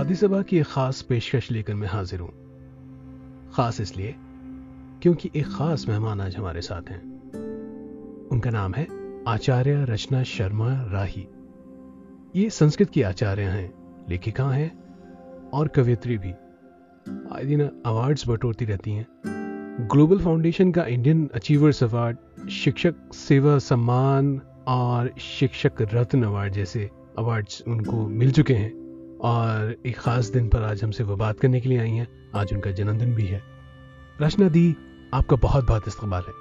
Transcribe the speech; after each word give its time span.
पादी 0.00 0.14
सभा 0.14 0.42
की 0.42 0.58
एक 0.58 0.66
खास 0.66 1.02
पेशकश 1.02 1.50
लेकर 1.50 1.74
मैं 1.74 1.88
हाजिर 1.88 2.20
हूँ। 2.20 2.30
खास 3.54 3.80
इसलिए 3.80 4.14
क्योंकि 5.02 5.30
एक 5.36 5.46
खास 5.46 5.88
मेहमान 5.88 6.20
आज 6.20 6.36
हमारे 6.36 6.60
साथ 6.60 6.82
हैं। 6.90 7.00
उनका 8.28 8.50
नाम 8.50 8.74
है 8.74 8.86
आचार्य 9.28 9.84
रचना 9.84 10.22
शर्मा 10.22 10.68
राही। 10.92 11.28
ये 12.36 12.50
संस्कृत 12.50 12.90
की 12.90 13.02
आचार्य 13.02 13.42
हैं, 13.42 13.74
लेखिका 14.08 14.50
हैं 14.50 14.84
और 15.50 15.68
कवियत्री 15.68 16.18
भी। 16.18 16.32
आए 17.36 17.44
दिन 17.44 17.70
अवार्ड्स 17.86 18.28
बटोरती 18.28 18.64
रहती 18.64 18.90
हैं। 18.90 19.06
ग्लोबल 19.92 20.18
फाउंडेशन 20.18 20.72
का 20.72 20.84
इंडियन 20.84 21.30
अचीवर्स 21.34 21.84
अवार्ड 21.84 22.48
शिक्षक 22.48 22.94
सेवा 23.12 23.58
सम्मान 23.58 24.40
और 24.66 25.14
शिक्षक 25.18 25.72
रत्न 25.80 26.22
अवार्ड 26.22 26.52
जैसे 26.52 26.90
अवार्ड्स 27.18 27.62
उनको 27.68 28.08
मिल 28.08 28.32
चुके 28.32 28.54
हैं। 28.54 28.89
और 29.20 29.74
एक 29.86 29.98
खास 29.98 30.26
दिन 30.26 30.48
पर 30.48 30.62
आज 30.62 30.82
हमसे 30.84 31.04
वो 31.04 31.16
बात 31.16 31.40
करने 31.40 31.60
के 31.60 31.68
लिए 31.68 31.78
आई 31.78 31.90
हैं। 31.90 32.06
आज 32.34 32.52
उनका 32.52 32.70
जन्मदिन 32.70 33.14
भी 33.14 33.24
है। 33.24 33.42
रचना 34.22 34.48
दी 34.48 34.76
आपका 35.14 35.36
बहुत 35.36 35.66
बहुत 35.66 35.88
इस्तेमाल 35.88 36.22
है। 36.22 36.32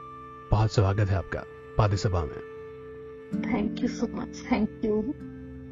बहुत 0.51 0.71
स्वागत 0.71 1.09
है 1.09 1.15
आपका। 1.15 1.43
पादी 1.77 1.97
सभा 1.97 2.21
में। 2.21 2.39
Thank 3.43 3.81
you 3.81 3.87
so 3.87 4.07
much 4.15 4.43
thank 4.51 4.81
you 4.85 5.01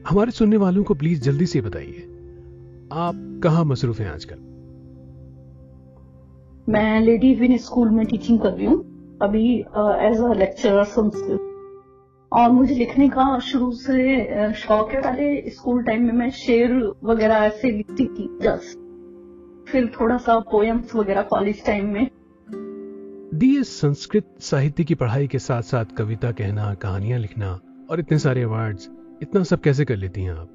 हमारे 0.09 0.31
सुनने 0.31 0.57
वालों 0.57 0.83
को 0.83 0.93
प्लीज़ 0.93 1.21
जल्दी 1.21 1.45
से 1.45 1.61
बताइए 1.61 2.01
आप 2.91 3.39
कहाँ 3.43 3.65
मसरूफ 3.65 3.99
हैं 3.99 4.11
आजकल? 4.11 4.35
मैं 6.69 7.01
लेडी 7.01 7.33
विन 7.35 7.57
स्कूल 7.57 7.89
में 7.89 8.05
टीचिंग 8.05 8.39
कर 8.39 8.51
रही 8.51 8.65
हूँ। 8.65 9.17
अभी 9.21 9.59
एज 10.07 10.21
अ 10.21 10.33
लेक्चरर 10.33 10.83
संस्कृत 10.83 11.53
और 12.31 12.51
मुझे 12.51 12.75
लिखने 12.75 13.07
का 13.09 13.37
शुरू 13.39 13.71
से 13.71 14.53
शौक 14.53 14.91
है। 14.91 15.01
पहले 15.01 15.49
स्कूल 15.49 15.83
टाइम 15.83 16.05
में 16.05 16.13
मैं 16.13 16.29
शेर 16.29 16.73
वगैरह 17.03 17.35
ऐसे 17.35 17.71
लिखती 17.71 18.05
थी 18.05 18.27
जस्ट 18.41 18.77
फिर 19.71 19.91
थोड़ा 20.01 20.17
सा 20.17 20.39
पोएम्स 20.39 20.95
वगैरह 20.95 21.21
कॉलेज 21.21 21.65
टाइम 21.65 21.85
में। 21.85 22.07
दी 23.33 23.63
संस्कृत 23.63 24.35
साहित्य 24.39 24.83
की 24.83 24.95
पढ़ाई 24.95 25.27
के 25.27 25.39
साथ 25.39 25.61
साथ 25.61 25.85
कविता 25.97 26.31
कहना 26.31 26.73
कहानियाँ 26.73 27.19
लिखना 27.19 27.59
और 27.89 27.99
इतने 27.99 28.19
सारे 28.19 28.43
अवार्ड्स 28.43 28.89
इतना 29.21 29.43
सब 29.43 29.59
कैसे 29.59 29.85
कर 29.85 29.95
लेती 29.95 30.21
हैं 30.21 30.31
आप? 30.31 30.49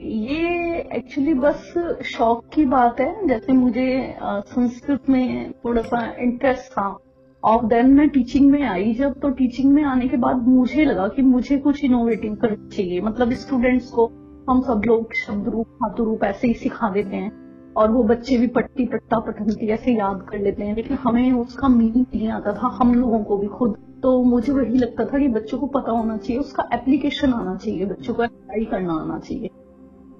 ये 0.00 0.78
एक्चुअली 0.92 1.34
बस 1.34 1.72
शौक 2.04 2.48
की 2.54 2.64
बात 2.64 3.00
है। 3.00 3.28
जैसे 3.28 3.52
मुझे 3.52 4.16
संस्कृत 4.22 5.08
में 5.10 5.52
थोड़ा 5.64 5.82
सा 5.82 6.14
इंटरेस्ट 6.18 6.72
था। 6.72 6.98
और 7.46 7.66
देन 7.66 7.90
मैं 7.90 8.08
टीचिंग 8.08 8.50
में 8.50 8.62
आई 8.62 8.94
जब 8.94 9.20
तो 9.20 9.30
टीचिंग 9.30 9.72
में 9.72 9.84
आने 9.84 10.08
के 10.08 10.16
बाद 10.16 10.36
मुझे 10.36 10.84
लगा 10.84 11.08
कि 11.08 11.22
मुझे 11.22 11.58
कुछ 11.58 11.84
इनोवेटिव 11.84 12.34
करना 12.34 12.68
चाहिए। 12.68 13.00
मतलब 13.00 13.32
स्टूडेंट्स 13.32 13.90
को 13.90 14.06
हम 14.50 14.60
सब 14.60 14.82
लोग 14.86 15.14
शब्द 15.14 15.48
रूप, 15.48 15.66
धातु 15.66 16.04
रूप 16.04 16.24
ऐसे 16.24 16.48
ही 16.48 16.54
सिखा 16.54 16.88
देते 16.88 17.16
हैं 17.16 17.32
और 17.74 17.90
वो 17.90 18.02
बच्चे 18.02 18.38
भी 18.38 18.46
पट्टी, 18.46 18.86
पट्टा 18.86 19.18
पठनती 19.18 19.68
ऐसे 19.68 19.92
याद 19.92 20.26
कर 20.30 20.38
लेते 20.38 20.62
हैं। 20.62 20.76
लेकिन 20.76 20.96
हमें 20.96 21.32
उसका 21.32 21.68
मीनिंग 21.68 22.06
नहीं 22.14 22.28
आता 22.28 22.52
था, 22.52 22.66
हम 22.66 22.94
लोगों 22.94 23.24
को 23.24 23.36
भी 23.36 23.46
खुद। 23.46 23.76
तो 24.02 24.22
मुझे 24.22 24.52
वही 24.52 24.78
लगता 24.78 25.04
था 25.04 25.18
कि 25.18 25.28
बच्चों 25.28 25.58
को 25.58 25.66
पता 25.66 25.92
होना 25.92 26.16
चाहिए, 26.16 26.40
उसका 26.40 26.68
एप्लीकेशन 26.72 27.32
आना 27.32 27.56
चाहिए, 27.56 27.86
बच्चों 27.86 28.14
को 28.14 28.22
अप्लाई 28.22 28.64
करना 28.64 28.92
आना 28.92 29.18
चाहिए। 29.18 29.50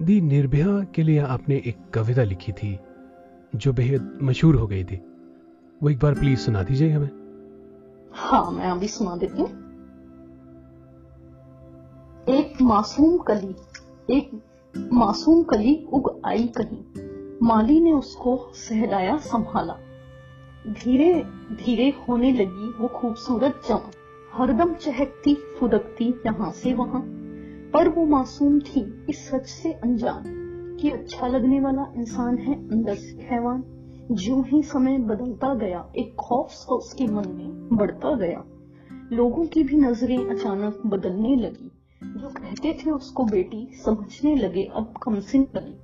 दी 0.01 0.21
निर्भया 0.21 0.85
के 0.95 1.03
लिए 1.03 1.19
आपने 1.19 1.55
एक 1.55 1.75
कविता 1.93 2.23
लिखी 2.23 2.51
थी, 2.51 2.77
जो 3.55 3.73
बेहद 3.73 4.19
मशहूर 4.23 4.55
हो 4.55 4.67
गई 4.67 4.83
थी। 4.83 5.01
वो 5.83 5.89
एक 5.89 5.99
बार 5.99 6.13
प्लीज़ 6.13 6.39
सुना 6.39 6.63
दीजिए 6.63 6.91
हमें। 6.91 7.09
हाँ 8.13 8.51
मैं 8.51 8.65
अभी 8.65 8.87
सुना 8.87 9.17
देती 9.17 9.41
हूँ। 9.41 9.49
एक 12.29 12.61
मासूम 12.61 13.17
कली, 13.17 13.55
एक 14.09 14.41
मासूम 14.91 15.43
कली 15.43 15.87
उग 15.93 16.21
आई 16.25 16.53
कहीं। 16.57 16.83
माली 17.43 17.79
ने 17.79 17.91
उसको 17.91 18.51
सहलाया 18.53 19.17
संभाला। 19.17 19.73
धीरे 20.67 21.23
धीरे 21.51 21.93
होने 22.09 22.31
लगी 22.31 22.69
वो 22.69 22.87
खूबसूरत 22.87 23.61
जमा। 23.69 23.91
हरदम 24.33 24.73
चहकती, 24.73 25.33
फुदकती 25.59 26.21
यहाँ 26.25 26.51
से 26.51 26.73
वहाँ। 26.73 27.01
पर 27.73 27.89
वो 27.89 28.05
मासूम 28.05 28.59
थी 28.59 29.05
इस 29.09 29.29
सच 29.29 29.45
से 29.45 29.73
अनजान 29.73 30.23
कि 30.81 30.89
अच्छा 30.89 31.27
लगने 31.27 31.59
वाला 31.59 31.85
इंसान 31.95 32.37
है, 32.37 32.69
अंदर 32.69 32.95
से 32.95 33.17
हैवान। 33.21 33.63
जो 34.11 34.41
ही 34.41 34.63
समय 34.63 34.97
बदलता 34.97 35.53
गया, 35.53 35.91
एक 35.97 36.15
खौफ 36.15 36.49
सा 36.49 36.75
उसके 36.75 37.07
मन 37.07 37.23
में 37.27 37.77
बढ़ता 37.77 38.15
गया। 38.15 38.43
लोगों 39.13 39.45
की 39.45 39.63
भी 39.63 39.77
नज़रें 39.77 40.17
अचानक 40.17 40.81
बदलने 40.85 41.35
लगी। 41.35 41.71
जो 42.03 42.29
कहते 42.29 42.73
थे 42.73 42.91
उसको 42.91 43.23
बेटी, 43.23 43.71
समझने 43.85 44.35
लगे, 44.35 44.63
अब 44.63 44.93
कमसिन 45.03 45.47
लगी 45.55 45.75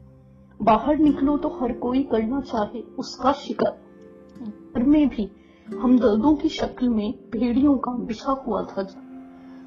बाहर 0.61 0.97
निकलो 0.97 1.38
तो 1.38 1.50
हर 1.50 1.73
कोई 1.73 2.03
करना 2.03 2.41
चाहे, 2.41 2.81
उसका 2.81 3.31
शिकार। 3.31 3.79
घर 4.75 4.84
में 4.84 5.09
भी 5.09 5.31
हम 5.78 6.00
दर्दों 6.00 6.35
की 6.35 6.50
शक्ल 6.50 6.90
में 6.90 7.13
भेड़ियों 7.31 7.78
का 7.78 7.91
बिछा 7.91 8.31
हुआ 8.31 8.63
था 8.63 8.84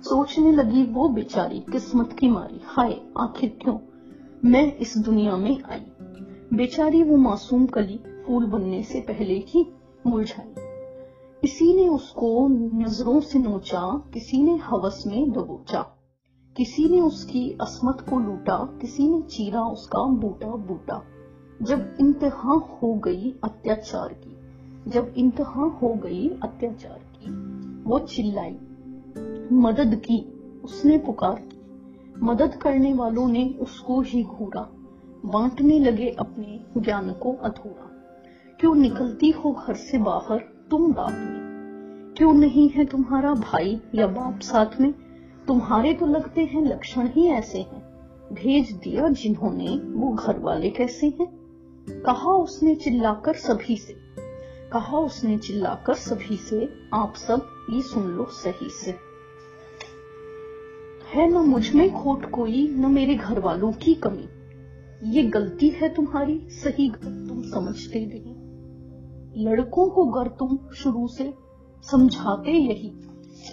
सोचने 0.03 0.53
लगी 0.53 0.83
वो 0.83 1.09
बेचारी, 1.09 1.61
किस्मत 1.61 2.13
की 2.13 2.29
मारी, 2.29 2.61
हाय, 2.65 3.01
आखिर 3.19 3.59
क्यों? 3.63 3.79
मैं 4.45 4.77
इस 4.77 4.99
दुनिया 4.99 5.37
में 5.37 5.63
आई। 5.71 5.83
बेचारी 6.55 7.03
वो 7.03 7.17
मासूम 7.17 7.67
कली 7.67 8.01
फूल 8.27 8.47
बनने 8.47 8.83
से 8.83 9.01
पहले 9.01 9.35
ही 9.35 9.73
मुरझाई। 10.07 10.53
किसी 11.43 11.75
ने 11.75 11.89
उसको 11.89 12.49
नज़रों 12.49 13.21
से 13.21 13.39
नोचा, 13.39 14.11
किसी 14.15 14.43
ने 14.43 14.57
हवस 14.57 15.05
में 15.07 15.31
दबोचा, 15.31 15.83
किसी 16.57 16.89
ने 16.89 17.01
उसकी 17.01 17.51
असमत 17.51 18.01
को 18.01 18.19
लूटा, 18.19 18.79
किसी 18.81 19.09
ने 19.09 19.23
चीरा 19.23 19.65
उसका 19.65 20.05
बूटा 20.05 20.49
बूटा। 20.49 21.05
जब 21.63 21.97
इंतहा 22.01 22.53
हो 22.53 22.95
गई 22.95 23.35
अत्याचार 23.45 24.09
की, 24.09 24.37
जब 24.91 25.15
इंतहा 25.17 25.65
हो 25.65 25.95
गई 25.95 26.29
अत्याचार 26.29 27.01
की, 27.17 27.31
वो 27.91 27.99
चिल्लाई। 27.99 28.57
मदद 29.53 29.95
की, 29.95 30.33
उसने 30.65 30.99
पुकार 30.99 31.35
की। 31.35 31.61
मदद 32.23 32.55
करने 32.57 32.93
वालों 32.93 33.29
ने 33.29 33.55
उसको 33.61 34.01
ही 34.01 34.23
घूरा। 34.23 34.71
बांटने 35.27 35.79
लगे 35.79 36.11
अपने 36.11 36.81
ज्ञान 36.81 37.13
को 37.13 37.33
अधूरा। 37.33 37.93
क्यों 38.61 38.75
निकलती 38.75 39.31
हो 39.31 39.53
घर 39.53 39.75
से 39.75 39.99
बाहर 39.99 40.39
तुम 40.71 40.93
रात 40.93 41.13
में? 41.13 41.41
क्यों 42.17 42.35
नहीं 42.35 42.69
है 42.69 42.85
तुम्हारा 42.85 43.35
भाई 43.35 43.81
या 43.95 44.07
बाप 44.07 44.41
साथ 44.41 44.81
में? 44.81 44.95
तुम्हारे 45.49 45.95
तो 45.95 46.07
लगते 46.07 46.45
हैं 46.45 46.65
लक्षण 46.65 47.09
ही 47.09 47.27
ऐसे 47.27 47.59
हैं। 47.59 47.83
भेज 48.33 48.73
दिया 48.73 49.09
जिन्होंने, 49.09 49.69
वो 49.69 50.13
घर 50.13 50.39
वाले 50.39 50.71
कैसे 50.71 51.07
हैं? 51.07 51.27
कहा 51.91 52.31
उसने 52.31 52.75
चिल्लाकर 52.75 53.35
सभी 53.35 53.77
से। 53.77 53.97
कहा 54.73 54.99
उसने 54.99 55.39
चिल्लाकर 55.39 55.95
सभी 55.95 56.37
से, 56.37 56.69
आप 56.95 57.15
सब 57.17 57.67
ये 57.71 57.83
सुन 57.83 58.03
लो 58.03 58.25
सही 58.25 58.71
से। 58.71 58.95
है 61.13 61.31
न 61.31 61.35
मुझमें 61.35 61.95
खोट 61.95 62.31
कोई, 62.31 62.69
न 62.69 62.87
मेरे 62.93 63.15
घर 63.15 63.39
वालों 63.39 63.73
की 63.73 63.95
कमी। 63.95 64.29
ये 65.05 65.23
गलती 65.23 65.69
है 65.69 65.95
तुम्हारी, 65.95 66.47
सही 66.49 66.91
तुम 66.91 67.43
समझते 67.43 68.07
नहीं। 68.07 68.46
लड़कों 69.39 69.89
को 69.91 70.05
गर 70.05 70.29
तुम 70.29 70.59
शुरू 70.75 71.09
से 71.09 71.35
समझाते 71.91 72.51
यही, 72.51 72.93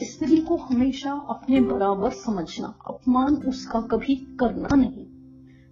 स्त्री 0.04 0.38
को 0.38 0.56
हमेशा 0.56 1.12
अपने 1.12 1.62
बराबर 1.62 2.10
समझना, 2.10 2.68
अपमान 2.88 3.36
उसका 3.36 3.82
कभी 3.82 4.16
करना 4.40 4.76
नहीं। 4.76 5.06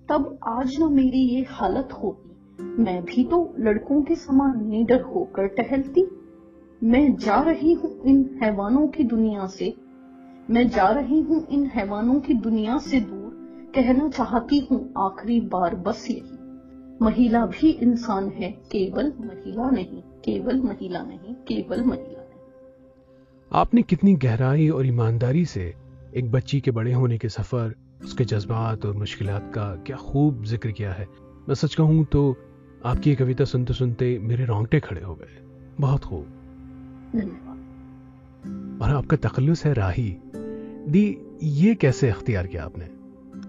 तब 0.09 0.39
आज 0.47 0.79
न 0.79 0.93
मेरी 0.93 1.35
ये 1.35 1.45
हालत 1.49 1.89
होती। 1.93 2.35
मैं 2.83 3.03
भी 3.03 3.23
तो 3.23 3.55
लड़कों 3.59 4.01
के 4.01 4.15
समान 4.15 4.69
निडर 4.69 5.01
होकर 5.01 5.47
टहलती। 5.47 6.07
मैं 6.83 7.15
जा 7.15 7.41
रही 7.41 7.73
हूँ 7.73 8.01
इन 8.03 8.39
हैवानों 8.43 8.87
की 8.87 9.03
दुनिया 9.03 9.45
से। 9.47 9.73
मैं 10.49 10.69
जा 10.69 10.89
रही 10.89 11.21
हूँ 11.21 11.47
इन 11.47 11.65
हैवानों 11.65 12.19
की 12.19 12.33
दुनिया 12.33 12.77
से 12.77 13.01
दूर। 13.01 13.31
कहना 13.75 14.09
चाहती 14.09 14.59
हूँ 14.59 14.93
आखिरी 14.97 15.41
बार 15.41 15.75
बस 15.75 16.07
यही। 16.11 16.40
महिला 17.01 17.45
भी 17.45 17.69
इंसान 17.69 18.27
है 18.29 18.51
केवल 18.51 19.13
महिला 19.19 19.69
नहीं 19.69 20.01
केवल 20.25 20.61
महिला 20.61 21.01
नहीं 21.01 21.33
केवल 21.47 21.81
महिला 21.81 22.21
नहीं। 22.21 22.39
आपने 23.51 23.81
कितनी 23.81 24.13
गहराई 24.15 24.69
और 24.69 24.85
ईमानदारी 24.85 25.45
से 25.45 25.73
एक 26.15 26.31
बच्ची 26.31 26.59
के 26.61 26.71
बड़े 26.71 26.93
होने 26.93 27.17
के 27.17 27.29
सफ़र 27.29 27.75
उसके 28.03 28.25
जज्बात 28.25 28.85
और 28.85 28.93
मुश्किलात 28.93 29.51
का 29.55 29.75
क्या 29.75 29.97
खूब 29.97 30.43
ज़िक्र 30.45 30.71
किया 30.71 30.93
है? 30.93 31.07
मैं 31.49 31.55
सच 31.55 31.75
कहूँ 31.75 32.05
तो 32.05 32.35
आपकी 32.85 33.15
कविता 33.15 33.45
सुनते 33.45 33.73
सुनते 33.73 34.17
मेरे 34.19 34.45
रोंगटे 34.45 34.79
खड़े 34.79 35.01
हो 35.01 35.15
गए। 35.15 35.41
बहुत 35.79 36.03
खूब। 36.03 36.25
और 38.81 38.89
आपका 38.89 39.17
तखल्लुस 39.17 39.65
है 39.65 39.73
राही। 39.73 40.17
दी 40.87 41.17
ये 41.43 41.75
कैसे 41.75 42.09
अख्तियार 42.09 42.47
किया 42.47 42.63
आपने? 42.63 43.00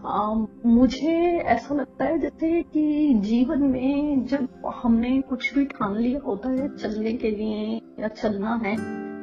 आ, 0.07 0.35
मुझे 0.67 1.39
ऐसा 1.39 1.75
लगता 1.75 2.05
है 2.05 2.19
जैसे 2.19 2.63
कि 2.63 3.15
जीवन 3.15 3.63
में 3.63 4.27
जब 4.27 4.49
हमने 4.83 5.21
कुछ 5.21 5.55
भी 5.55 5.65
ठान 5.65 5.97
लिया 5.97 6.21
होता 6.21 6.49
है 6.49 6.77
चलने 6.77 7.13
के 7.13 7.31
लिए 7.31 7.81
या 8.01 8.09
चलना 8.09 8.61
है 8.65 8.77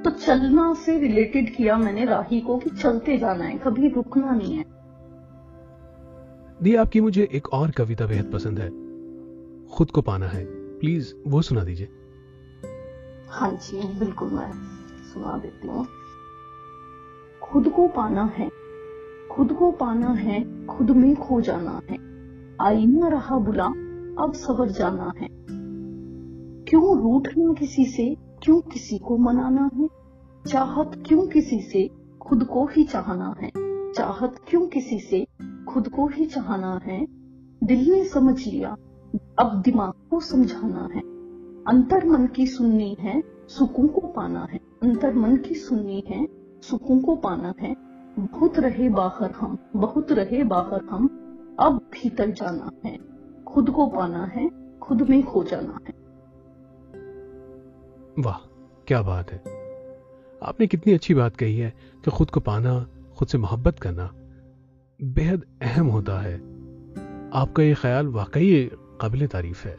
तो 0.03 0.09
चलना 0.09 0.73
से 0.73 0.99
रिलेटेड 0.99 1.55
किया 1.55 1.77
मैंने 1.77 2.05
राही 2.05 2.41
को 2.41 2.57
कि 2.57 2.69
चलते 2.69 3.17
जाना 3.17 3.43
है 3.43 3.57
कभी 3.57 3.87
रुकना 3.89 4.31
नहीं 4.31 4.55
है। 4.55 4.65
दी 6.63 6.75
आपकी 6.75 7.01
मुझे 7.01 7.29
एक 7.33 7.53
और 7.53 7.71
कविता 7.71 8.05
बेहद 8.05 8.31
पसंद 8.33 8.59
है। 8.59 8.69
खुद 9.67 9.91
को 9.91 10.01
पाना 10.01 10.27
है। 10.27 10.45
प्लीज़ 10.79 11.13
वो 11.27 11.41
सुना 11.41 11.63
दीजिए। 11.63 11.89
हाँ 13.29 13.51
जी 13.51 13.99
बिल्कुल 13.99 14.29
मैं 14.29 14.51
सुना 15.13 15.37
देती 15.37 15.67
हूँ। 15.67 15.87
खुद 17.43 17.69
को 17.69 17.87
पाना 17.87 18.25
है। 18.25 18.68
खुद 19.31 19.53
को 19.53 19.71
पाना 19.71 20.07
है, 20.07 20.65
खुद 20.65 20.89
में 20.89 21.15
खो 21.15 21.41
जाना 21.41 21.81
है। 21.89 21.97
आईना 22.61 23.07
रहा 23.07 23.37
बुला 23.37 23.65
अब 24.23 24.31
सवर 24.35 24.69
जाना 24.69 25.13
है। 25.21 25.27
क्यों 26.63 27.01
रूठना 27.01 27.53
किसी 27.53 27.85
से, 27.85 28.17
क्यों 28.43 28.61
किसी 28.61 28.97
को 28.97 29.17
मनाना 29.17 29.69
है? 29.75 29.89
चाहत 30.47 31.03
क्यों 31.07 31.27
किसी 31.27 31.59
से, 31.59 31.89
खुद 32.21 32.43
को 32.43 32.65
ही 32.65 32.83
चाहना 32.83 33.35
है। 33.41 33.51
चाहत 33.93 34.35
क्यों 34.47 34.67
किसी 34.67 34.99
से, 34.99 35.27
खुद 35.69 35.89
को 35.89 36.07
ही 36.07 36.25
चाहना 36.25 36.81
है? 36.83 37.07
दिल 37.63 37.91
ने 37.91 38.05
समझ 38.05 38.47
लिया, 38.47 38.77
अब 39.39 39.61
दिमाग 39.65 39.93
को 40.09 40.19
समझाना 40.19 40.89
है। 40.95 41.01
अंतर 41.67 42.05
मन 42.05 42.27
की 42.27 42.47
सुननी 42.47 42.97
है, 42.99 43.23
सुकून 43.47 43.87
को 43.87 44.01
पाना 44.01 44.47
है। 44.51 44.59
अंतर 44.83 45.13
मन 45.13 45.37
की 45.37 45.55
सुननी 45.55 46.03
है, 46.07 46.27
सुकून 46.61 47.01
को 47.01 47.15
पाना 47.15 47.53
है। 47.59 47.88
बहुत 48.25 48.59
रहे 48.59 48.89
बाहर 48.89 49.31
हम 49.31 49.57
बहुत 49.75 50.11
रहे 50.11 50.43
बाहर 50.43 50.85
हम 50.85 51.05
अब 51.59 51.77
भीतर 51.77 52.29
जाना 52.29 52.71
है। 52.85 52.99
खुद 53.47 53.69
को 53.69 53.87
पाना 53.87 54.25
है 54.25 54.51
खुद 54.79 55.09
में 55.09 55.23
खो 55.23 55.43
जाना 55.43 55.79
है। 55.87 55.93
वाह 58.19 58.37
क्या 58.87 59.01
बात 59.01 59.31
है। 59.31 59.37
आपने 60.43 60.67
कितनी 60.67 60.93
अच्छी 60.93 61.13
बात 61.13 61.35
कही 61.35 61.57
है 61.57 61.73
कि 62.05 62.11
खुद 62.11 62.29
को 62.29 62.39
पाना 62.39 62.87
खुद 63.17 63.27
से 63.27 63.37
मोहब्बत 63.37 63.79
करना 63.79 64.13
बेहद 65.03 65.45
अहम 65.61 65.87
होता 65.87 66.19
है। 66.19 66.35
आपका 67.33 67.63
ये 67.63 67.73
ख्याल 67.73 68.07
वाकई 68.07 68.71
काबिल 68.73 69.27
तारीफ़ 69.27 69.67
है। 69.67 69.77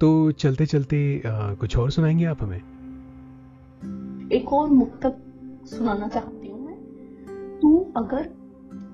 तो 0.00 0.32
चलते 0.32 0.66
चलते 0.66 1.22
आ, 1.26 1.54
कुछ 1.54 1.76
और 1.76 1.90
सुनाएँगे 1.90 2.24
आप 2.24 2.42
हमें? 2.42 2.62
एक 4.32 4.52
और 4.52 4.68
मुक्तक 4.68 5.16
सुनाना 5.66 6.08
चाहती 6.08 6.48
हूँ 6.48 6.64
मैं। 6.66 7.58
तू 7.60 7.78
अगर 7.96 8.28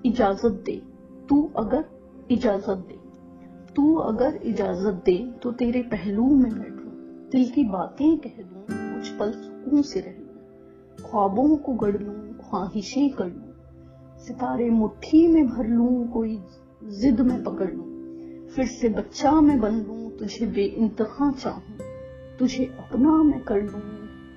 इजाज़त 0.07 0.63
दे, 0.67 0.81
तू 1.29 1.43
अगर 1.57 1.85
इजाज़त 2.31 2.85
दे, 2.89 2.99
तू 3.77 3.95
अगर 3.97 4.37
इजाज़त 4.45 5.03
दे 5.07 5.17
तो 5.43 5.53
तेरे 5.53 5.83
पहलू 5.83 6.29
में 6.29 6.53
बैठू 6.53 6.91
दिल 7.33 7.49
की 7.51 7.65
बातें 7.65 8.17
कह 8.19 8.43
दूँ 8.43 8.65
कुछ 8.69 9.09
पल 9.11 9.33
सुकून 9.33 9.83
से 9.83 10.01
रह 10.01 10.21
ख्वाबों 11.03 11.57
को 11.57 11.73
गढ़ 11.73 11.97
लूँ, 11.97 12.15
ख्वाहिशें 12.41 13.11
कर 13.11 13.27
लूँ, 13.27 13.53
सितारे 14.19 14.69
मुट्ठी 14.71 15.27
में 15.29 15.47
भर 15.47 15.67
लूँ, 15.67 16.09
कोई 16.09 16.39
जिद 17.01 17.21
में 17.21 17.43
पकड़ 17.45 17.71
लूँ, 17.71 17.87
फिर 18.49 18.67
से 18.67 18.89
बच्चा 18.89 19.33
मैं 19.41 19.59
बन 19.61 19.75
लूँ, 19.79 20.11
तुझे 20.11 20.47
बे 20.47 20.65
इंतहा 20.65 21.31
चाहूँ, 21.33 21.79
तुझे 22.39 22.65
अपना 22.65 23.23
मैं 23.23 23.41
कर 23.41 23.63
लूँ, 23.63 23.81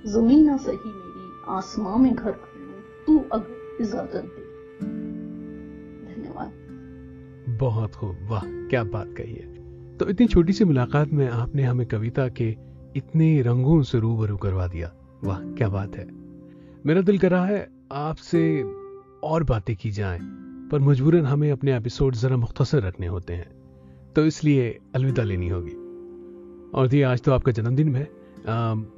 जमीना 0.07 0.57
सही 0.57 0.77
मेरी 0.77 1.04
आसमां 1.47 1.97
में 1.97 2.15
घर 2.15 2.31
कर 2.31 2.83
तू 3.07 3.19
अगर 3.19 3.77
इजाज़त 3.81 4.15
दे। 4.15 4.45
धन्यवाद। 6.15 6.51
बहुत 7.59 7.95
खूब, 7.95 8.17
वाह, 8.23 8.41
क्या 8.45 8.83
बात 8.83 9.13
कही 9.17 9.33
है। 9.33 9.55
तो 9.97 10.07
इतनी 10.07 10.27
छोटी 10.27 10.53
सी 10.53 10.65
मुलाकात 10.65 11.09
में 11.09 11.29
आपने 11.29 11.63
हमें 11.63 11.87
कविता 11.87 12.27
के 12.29 12.55
इतने 12.95 13.41
रंगों 13.41 13.81
से 13.83 13.99
रूबरू 13.99 14.37
करवा 14.37 14.67
दिया। 14.67 14.93
वाह, 15.23 15.39
क्या 15.39 15.69
बात 15.69 15.95
है। 15.95 16.07
मेरा 16.85 17.01
दिल 17.01 17.17
कर 17.17 17.31
रहा 17.31 17.45
है 17.45 17.69
आपसे 17.91 18.63
और 19.23 19.43
बातें 19.43 19.75
की 19.75 19.91
जाएँ, 19.91 20.19
पर 20.71 20.79
मजबूरन 20.79 21.25
हमें 21.25 21.51
अपने 21.51 21.77
एपिसोड 21.77 22.13
जरा 22.13 22.37
मुख्तसर 22.37 22.81
रखने 22.81 23.07
होते 23.07 23.33
हैं। 23.33 23.51
तो 24.15 24.25
इसलिए 24.25 24.79
अलविदा 24.95 25.23
लेनी 25.23 25.49
होगी। 25.49 25.73
और 26.71 26.87
दी 26.87 27.01
आज 27.01 27.21
तो 27.21 27.31
आपका 27.31 27.51
जन्मदिन 27.51 27.95
है। 27.95 28.09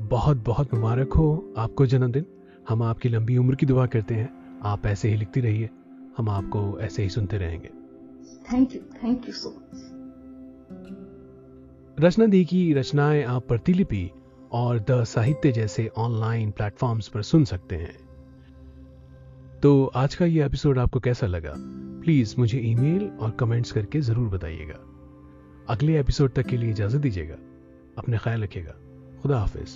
बहुत 0.02 0.38
बहुत 0.38 0.74
मुबारक 0.74 1.14
हो 1.14 1.54
आपको 1.58 1.86
जन्मदिन। 1.86 2.26
हम 2.70 2.84
आपकी 2.84 3.10
लंबी 3.10 3.38
उम्र 3.38 3.56
की 3.56 3.66
दुआ 3.66 3.86
करते 3.86 4.14
हैं। 4.14 4.60
आप 4.64 4.86
ऐसे 4.86 5.10
ही 5.10 5.18
लिखती 5.18 5.42
रहिए। 5.42 5.70
हम 6.18 6.30
आपको 6.30 6.80
ऐसे 6.80 7.04
ही 7.04 7.10
सुनते 7.10 7.38
रहेंगे। 7.38 7.70
Thank 8.54 8.76
you 8.76 8.82
thank 9.04 9.28
you 9.28 9.34
so 9.34 9.50
much 9.50 9.94
Rachna 12.00 12.26
di 12.26 12.46
की 12.46 12.74
रचनाएँ 12.74 13.24
आप 13.24 13.48
प्रतिलिपि 13.48 14.12
और 14.52 14.80
द 14.80 15.04
साहित्य 15.04 15.52
जैसे 15.52 15.88
ऑनलाइन 15.88 16.52
प्लेटफॉर्म्स 16.52 17.08
पर 17.08 17.22
सुन 17.22 17.46
सकते 17.46 17.76
हैं। 17.76 17.96
तो 19.64 19.86
आज 19.86 20.16
का 20.16 20.26
ये 20.26 20.46
एपिसोड 20.46 20.80
आपको 20.80 21.00
कैसा 21.00 21.28
लगा? 21.28 21.54
प्लीज़ 22.04 22.36
मुझे 22.40 22.60
ईमेल 22.60 23.08
और 23.08 23.32
कमेंट्स 23.32 23.72
करके 23.72 24.02
ज़रूर 24.02 24.30
बताइएगा। 24.30 24.80
अगले 25.70 26.00
एपिसोड 26.00 26.34
तक 26.34 26.46
के 26.46 26.58
लिए 26.58 26.70
इजाज़त 26.70 27.00
दीजिएगा। 27.00 27.36
अपने 27.98 28.18
ख्याल 28.18 28.44
रखिएगा। 28.44 28.76
खुदा 29.22 29.40
हाफिज। 29.40 29.70